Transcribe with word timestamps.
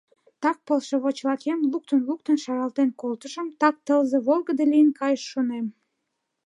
Так 0.41 0.57
пылшовычлакем, 0.65 1.59
луктын-луктын, 1.71 2.37
шаралтен 2.43 2.89
колтышым— 3.01 3.47
так 3.61 3.75
тылзе 3.85 4.17
волгыдо 4.27 4.63
лийын 4.71 4.89
кайыш, 4.99 5.23
шонем. 5.31 5.65